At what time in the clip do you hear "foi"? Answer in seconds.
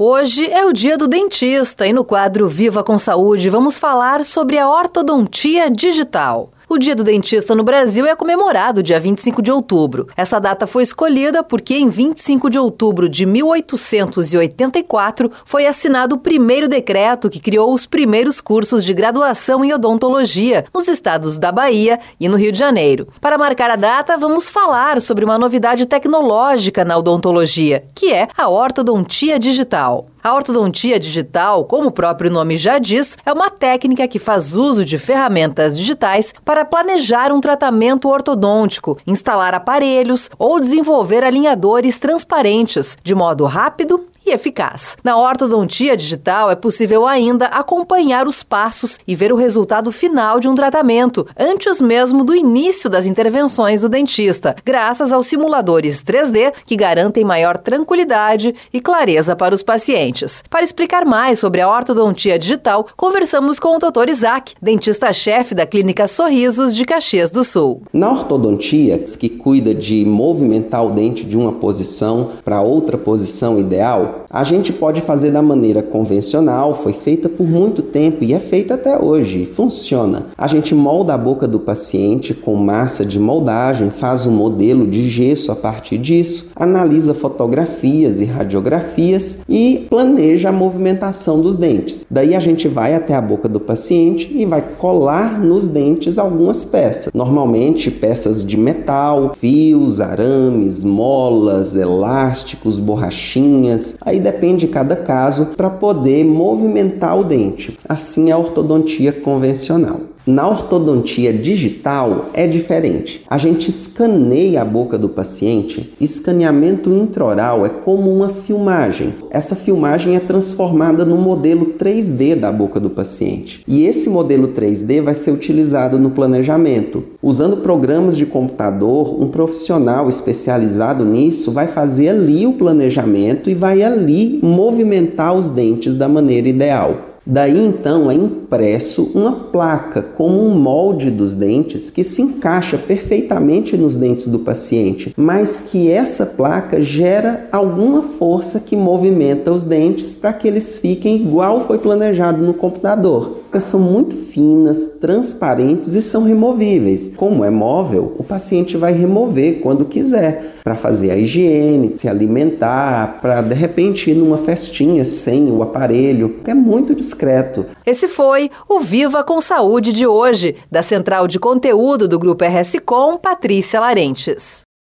10.66-10.82, 15.46-15.66, 76.74-76.92, 151.66-151.76, 168.06-168.50